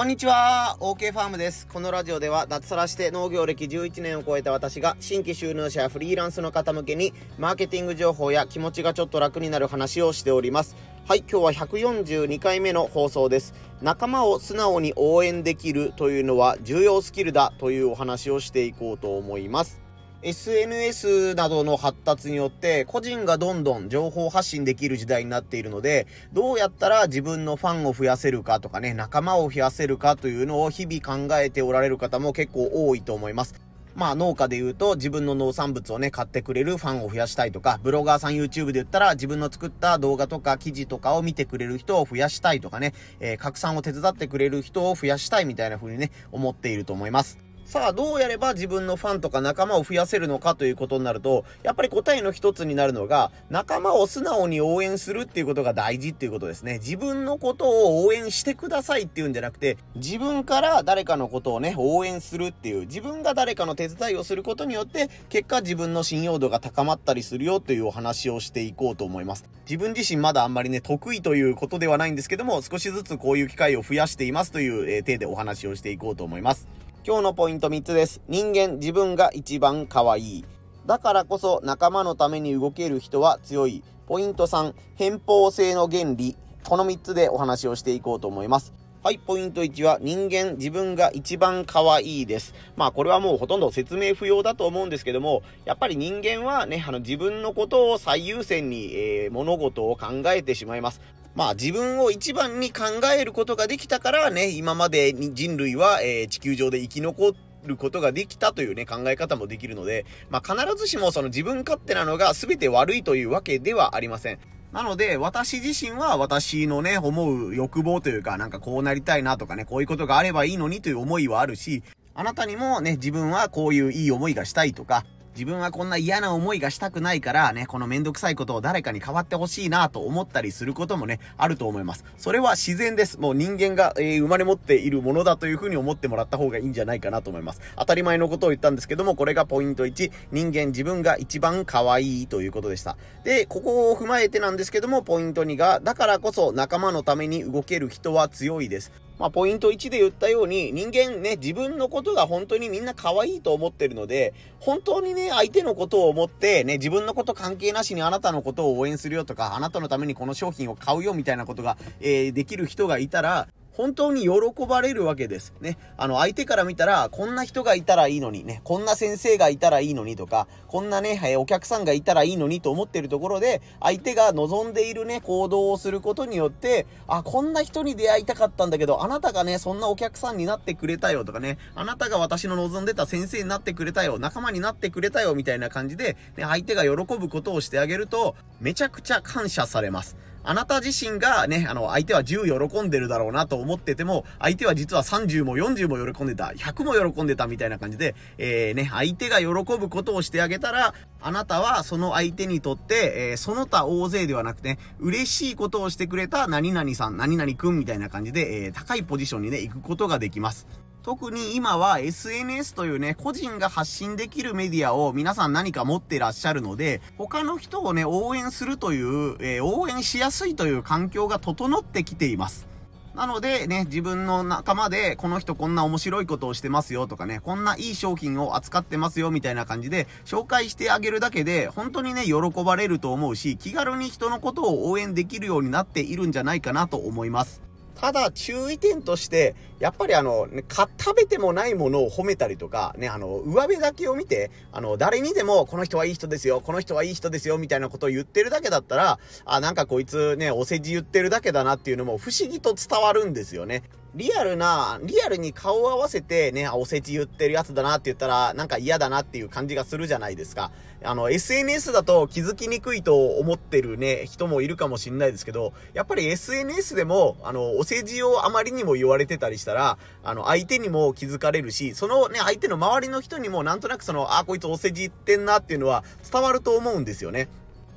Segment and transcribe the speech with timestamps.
[0.00, 0.78] こんにちは。
[0.80, 1.66] OK ファームです。
[1.66, 10.74] このラジオでは脱サラして農業歴11年を超えた私が新規収入者やフリーランスの方向けにマーケティング情報や気持ちがちょっと楽になる話をしております。
[11.06, 13.52] はい今日は142回目の放送です。
[13.82, 19.79] 仲間を素直に応援できるというのは重要スキルだというお話をしていこうと思います。
[20.22, 33.54] SNS などの発達によって個人がどんどん情報発信できる時代になっているので、どうやったら自分のファンを増やせるかとかね、仲間を増やせるかというのを日々考えておられる方も結構多いと思います。
[33.94, 47.49] まあ農家で言うと自分の農産物をね、買ってくれるファンを増やしたいとか、ブロガーさん YouTube で言ったら自分の作った動画とか記事とかを見てくれる人を増やしたいとかね、えー、拡散を手伝ってくれる人を増やしたいみたいな風にね、思っていると思います。
[47.70, 56.80] さあ、どうやれば自分のファンとか仲間を増やせるのかということになると、やっぱり答えの一つになるのが、仲間を素直に応援するっていうことが大事っていうことですね。
[56.80, 69.44] 自分のことを応援してくださいっていうんじゃなくて、自分から誰かのことをね、応援するっていう、自分が誰かの手伝いをすることによって、結果自分の信用度が高まったりするよというお話をしていこうと思います。
[69.64, 76.66] 自分自身まだあんまりね、得意ということではないんですけども、少しずつこういう機会を増やしていますという、えー、手でお話をしていこうと思います。
[77.02, 78.20] 今日のポイント3つです。
[78.28, 80.44] 人間自分が一番可愛い。
[80.84, 83.82] だからこそ仲間のために動ける人は強い。
[84.06, 86.36] ポイント3、偏方性の原理。
[86.62, 88.74] この3つでお話をしていこうと思います。
[89.02, 92.54] はい、ポイント1は人間自分が一番可愛いです。
[92.76, 101.00] まあこれはもうほとんど説明不要だと思うんですけども、やっぱり人間はね、あの自分のことを最優先に、えー、物事を考えてしまいます。
[101.34, 102.84] まあ自分を一番に考
[103.16, 114.38] えることができたからね、今までに人類は、えー、地球上で生き残ることができたというね、考え方もできるので、まあ必ずしもその自分勝手なのが全て悪いというわけではありません。
[114.72, 121.82] なので、私自身は私のね、思う欲望というか、なんかこうなりたいなとかね、こういうことがあればいいのにという思いはあるし、
[122.14, 125.04] あなたにもね、自分はこういういい思いがしたいとか、
[125.40, 132.04] 自分はこんな嫌な思いがしたくないからね、このめんどくさいことを誰かに変わってほしいなと思ったりすることもね、あると思います。
[132.18, 133.18] それは自然です。
[133.18, 137.62] もう人間が、えー、生まれ持っているものだというふうに思ってもらった方がいいんじゃないかなと思います。
[137.78, 142.98] 当たり前のことを言ったんですけども、これがポイント1、人間自分が一番可愛いということでした。
[143.24, 148.92] で、ここを踏まえてなんですけども、ポイント2が、だからこそ仲間のために動ける人は強いです。
[149.20, 163.46] まあ、ポイント1で言ったように、人間ね、自分のことが本当にみんな可愛いと思ってるので、本当にね、相手のことを思って、ね、自分のこと関係なしにあなたのことを応援するよとか、あなたのためにこの商品を買うよみたいなことが、えー、できる人がいたら、
[163.80, 165.54] 本当に喜ばれるわけです。
[165.62, 165.78] ね。
[165.96, 190.18] あの、相手から見たら、こんな人がいたらいいのにね、こんな先生がいたらいいのにとか、こんなね、えお客さんがいたらいいのにと思ってるところで、相手が望んでいるね、行動をすることによって、あ、こんな人に出会いたかったんだけど、あなたがね、そんなお客さんになってくれたよとかね、あなたが私の望んでた先生になってくれたよ、仲間になってくれたよ、みたいな感じで、ね、相手が喜ぶことをしてあげると、めちゃくちゃ感謝されます。
[190.42, 210.66] あなた自身がね、あの、相手は10喜んでるだろうなと思ってても、相手は実は30も40も喜んでた、100も喜んでたみたいな感じで、えー、ね、相手が喜ぶことをしてあげたら、あなたはその相手にとって、えー、その他大勢ではなくて、嬉しいことをしてくれた何々さん、何々くんみたいな感じで、えー、高いポジションにね、行くことができます。
[211.02, 222.66] 特に今は SNS というね、個人が発信できるメディアを皆さん何か持ってらっしゃるので、他の人をね、応援するという、えー、応援しやすいという環境が整ってきています。
[223.14, 237.69] なのでね、自分の仲間で、この人こんな面白いことをしてますよとかね、こんないい商品を扱ってますよみたいな感じで、紹介してあげるだけで、本当にね、喜ばれると思うし、気軽に人のことを応援できるようになっているんじゃないかなと思います。
[238.00, 253.82] ただ注意点として、やっぱりあの、か、食べてもないものを褒めたりとか、ね、あの、上辺だけを見て、あの、誰にでも、この人はいい人ですよ、この人はいい人ですよ、みたいなことを言ってるだけだったら、あ、なんかこいつね、お世辞言ってるだけだなっていうのも不思議と伝わるんですよね。
[254.14, 260.72] リアルな、リアルに顔を合わせてね、おせち言ってるやつだなって言ったら、なんか嫌だなっていう感じがするじゃないですか。
[261.04, 277.48] あの、SNS だと気づきにくいと思ってるね、人もいるかもしんないですけど、やっぱり SNS でも、あの、お世辞をあまりにも言われてたりしたら、あの、相手にも気づかれるし、そのね、相手の周りの人にもなんとなくその、あ、こいつお世辞言ってんなっていうのは伝わると思うんですよね。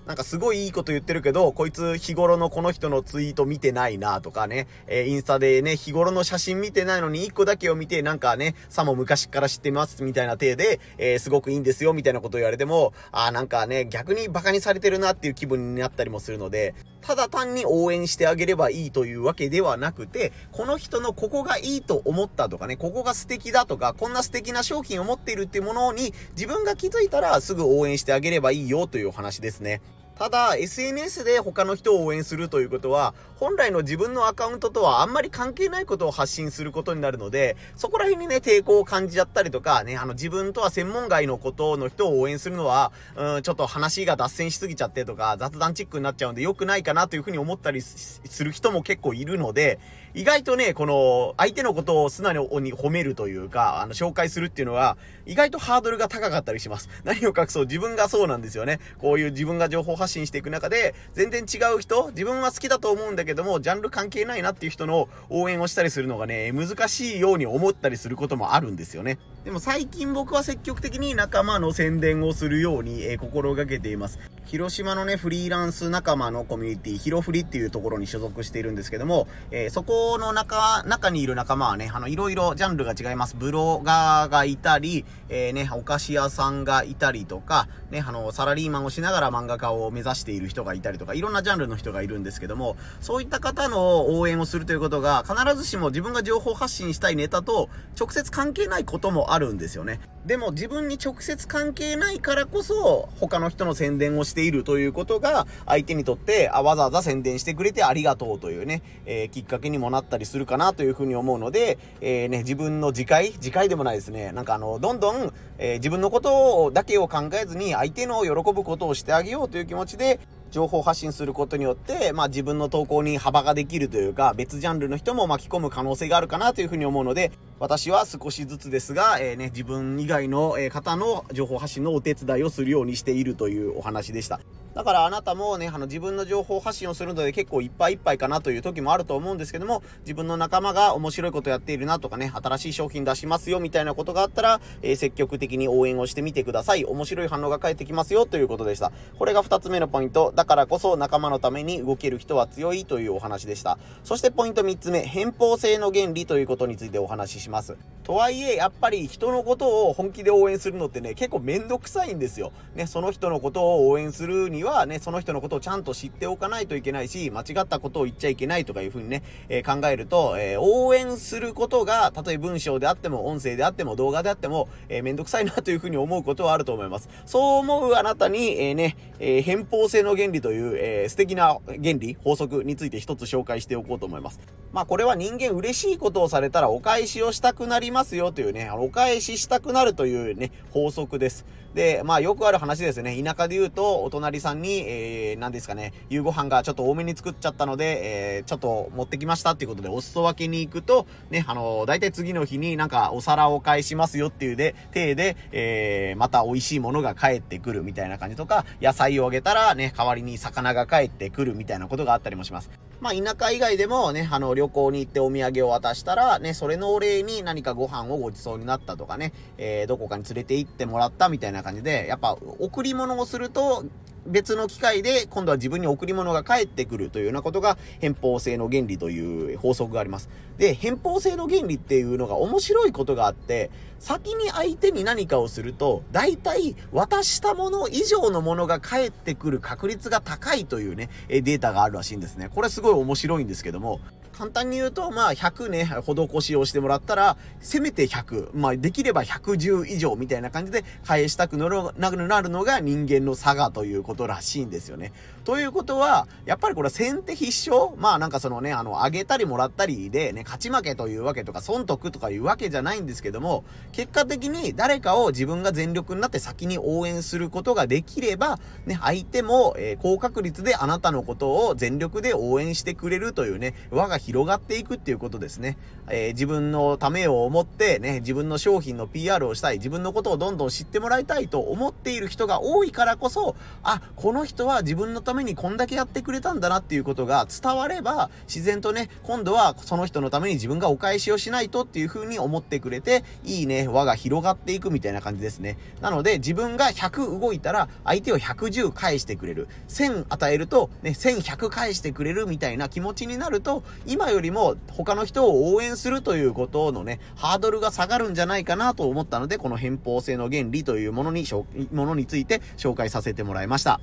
[0.05, 29.81] なんかすごいいいこと言ってるけど、こいつ日頃のこの人のツイート見てないなとかね、えー、インスタでね、日頃の写真見てないのに1個だけを見て、なんかね、さも昔から知ってますみたいな体で、えー、すごくいいんですよみたいなこと言われても、あーなんかね、逆に馬鹿にされてるなっていう気分になったりもするので、ただ単に応援してあげればいいというわけではなくて、この人のここがいいと思ったとかね、ここが素敵だとか、こんな素敵な商品を持っているっていうものに自分が気づいたらすぐ応援してあげればいいよというお話ですね。
[30.17, 49.79] ただ、SNS で他の人を応援するということは、本来の自分のアカウントとはあんまり関係ないことを発信することになるので、そこら辺にね、抵抗を感じちゃったりとか、ね、あの、自分とは専門外のことの人を応援するのは、うん、ちょっと話が脱線しすぎちゃってとか、雑談チックになっちゃうんで良くないかなというふうに思ったりする人も結構いるので、
[50.15, 54.95] 意外とね、この、相手のことを素直に褒めるというか、あの、紹介するっていうのは、
[55.25, 56.87] 意外とハードルが高かったりします。
[57.03, 58.79] 何を隠そう、自分がそうなんですよね。
[58.99, 69.17] こういう自分が情報発信していく中で、全然違う人、自分は好きだと思うんだけども、ジャンル関係ないなっていう人の応援をしたりするのがね、難しいように思ったりすることもあるんですよね。
[69.43, 74.17] でも最近僕は積極的に仲間の宣伝をするように、えー、心がけています。
[74.45, 83.35] 広島のね、フリーランス仲間のコミュニティ、ヒロフリっていうところに所属しているんですけども、えー、そこの中、中にいる仲間はね、あの、いろいろジャンルが違います。
[83.35, 97.69] ブロガーがいたり、えー、ね、お菓子屋さんがいたりとか、ね、あの、サラリーマンをしながら漫画家を目指している人がいたりとか、いろんなジャンルの人がいるんですけども、そういった方の応援をするということが、必ずしも自分が情報発信したいネタと
[97.99, 99.99] 直接関係ないこともあるんですよね。
[100.25, 114.31] でも自分に直接関係ないからこそ、他の人の宣伝をしているということが、相手にとって、あ、わざわざ宣伝してくれてありがとうというね、えー、きっかけにもなったりするかなというふうに思うので、えー、ね、自分の自戒自戒でもないですね。
[114.31, 120.21] なんかあの、どんどん、えー、自分のことだけを考えずに、相手の喜ぶことをしてあげようという気持ちで、
[120.53, 134.39] 情報発信することによって、まあ自分の投稿に幅ができるというか、別ジャンルの人も巻き込む可能性があるかなというふうに思うので、私は少しずつですが、えー、ね、自分以外の方の情報発信のお手伝いをするようにしているというお話でした。
[134.73, 146.85] だからあなたもね、あの自分の情報発信をするので結構いっぱいいっぱいかなという時もあると思うんですけども、自分の仲間が面白いことやっているなとかね、新しい商品出しますよみたいなことがあったら、えー、積極的に応援をしてみてください。
[146.85, 148.91] 面白い反応が返ってきますよということでした。
[149.19, 150.33] これが二つ目のポイント。
[150.35, 153.77] だからこそ仲間のために動ける人は強いというお話でした。
[154.03, 157.77] そしてポイント三つ目、偏方性の原理ということについてお話しします。
[158.03, 162.51] とはいえ、やっぱり人のことを本気で応援するのってね、結構めんどくさいんですよ。
[162.75, 177.09] ね、その人のことを応援するにはね、その人のことをちゃんと知っておかないといけないし、間違ったことを言っちゃいけないとかいうふうにね、えー、考えると、えー、応援することが、たとえ文章であっても、音声であっても、動画であっても、えー、めんどくさいなというふうに思うことはあると思います。
[177.25, 184.39] そう思うあなたに、えー、ね、えー、偏方性の原理という、えー、素敵な原理、法則について一つ紹介しておこうと思います。
[184.71, 191.45] まあ、これは人間嬉しいことをされたらお返しをしたくなりますよというね、お返ししたくなるというね、法則です。
[191.75, 193.21] で、まあよくある話ですね。
[193.21, 212.69] 田舎で言うと、お隣さんに、えー、何ですかね、夕ご飯がちょっと多めに作っちゃったので、えー、ちょっと持ってきましたっていうことで、お裾分けに行くと、ね、あのー、大体次の日になんかお皿を返しますよっていうで、手で、えー、また美味しいものが返ってくるみたいな感じとか、野菜をあげたらね、代わりに魚が返ってくるみたいなことがあったりもします。
[213.01, 223.83] まあ田舎以外でもね、あの旅行に行ってお土産を渡したら、ね、それのお礼に何かご飯をごちそうになったとかね、えー、どこかに連れて行ってもらったみたいな感じで、やっぱ贈り物をすると、
[224.25, 230.29] 別の機会で今度は自分に贈り物が返ってくるというようなことが偏方性の原理という法則があります。
[230.57, 242.49] で、偏方性の原理っていうのが面白いことがあって、先に相手に何かをすると、大体渡したもの以上のものが返ってくる確率が高いというね、データがあるらしいんですね。
[242.53, 243.99] これすごい面白いんですけども、
[244.33, 255.13] 簡単に言うと、まあ、100ね、施しをしてもらったら、せめて100、まあ、できれば110以上みたいな感じで返したくなるのが人間の差がということらしいんですよね。
[255.43, 257.95] ということは、やっぱりこれ先手必勝？
[257.97, 275.77] まあなんかそのね、あの、あげたりもらったりでね、勝ち負けというわけとか、損得とかいうわけじゃないんですけども、結果的に誰かを自分が全力になって先に応援することができれば、ね、相手も、えー、高確率であなたのことを全力で応援してくれるというね、輪が広がっていくっていうことですね。
[276.09, 295.79] えー、自分のためを思ってね、自分の商品の PR をしたい、自分のことをどんどん知ってもらいたいと思っている人が多いからこそ、あ、この人は自分のためためにこんだけやってくれたんだなっていうことが伝われば、自然とね、今度はその人のために自分がお返しをしないとっていう風に思ってくれて、いいね、輪が広がっていくみたいな感じですね。
[296.01, 299.67] なので、自分が100動いたら、相手を110返してくれる。
[299.87, 311.43] 1000与えると、ね、1100返してくれるみたいな気持ちになると、今よりも他の人を応援するということのね、ハードルが下がるんじゃないかなと思ったので、この偏方性の原理というものに、
[311.91, 313.99] ものについて紹介させてもらいました。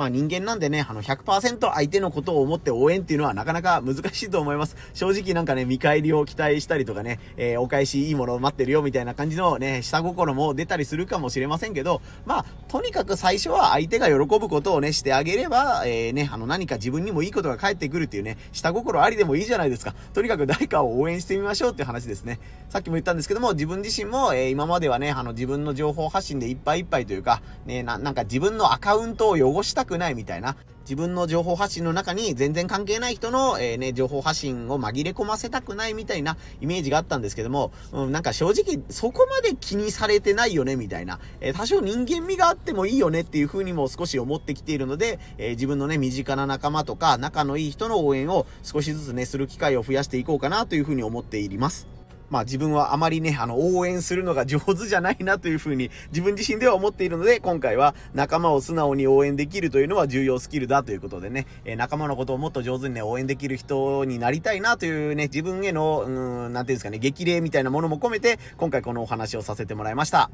[0.00, 4.74] まあ人間なんでね、あの100%相手のことを思って応援っていうのはなかなか難しいと思います。
[4.94, 19.94] 正直なんかね、見返りを期待したりとかね、えー、お返しいいものを待ってるよみたいな感じのね、下心も出たりするかもしれませんけど、まあ、とにかく最初は相手が喜ぶことをね、してあげれば、えー、ね、あの何か自分にもいいことが返ってくるっていうね、下心ありでもいいじゃないですか。
[20.14, 22.40] とにかく誰かを応援してみましょうっていう話ですね。
[22.70, 41.20] さっきも言ったんですけども、自分自身も、えー、今まではね、あの自分の情報発信でいっぱいいっぱいというか、ね、な、んか自分のアカウントを汚したくないみたいな、自分の情報発信の中に全然関係ない人の、えー、ね、情報発信を紛れ込ませたくないみたいなイメージがあったんですけども、うん、なんか正直そこまで気にされてないよね、みたいな。
[41.40, 51.99] えー、多少人間味があってもいいよねっていう風にも少し思ってきているので、えー、自分のね、身近な仲間とか仲のいい人の応援を少しずつね、する機会を増やしていこうかなという風に思っています。
[52.30, 70.30] まあ自分はあまりね、あの、応援するのが上手じゃないなというふうに自分自身では思っているので、今回は仲間を素直に応援できるというのは重要スキルだということでね、えー、仲間のことをもっと上手にね、応援できる人になりたいなというね、自分への、うん、なんていうんですかね、激励みたいなものも込めて、今回このお話をさせてもらいました。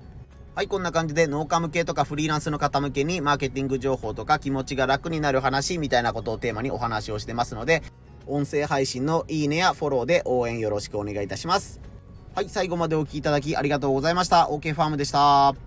[0.56, 7.82] はい、こんな感じで農家向けとかフリーランスの方向けにマーケティング情報とか気持ちが楽になる話みたいなことをテーマにお話をしてますので、
[8.26, 11.80] 音声配信のいいねやフォローで応援よろしくお願いいたします。
[12.34, 14.48] はい、最後までお聴きいただきありがとうございました。
[14.50, 15.65] OK ファームでした。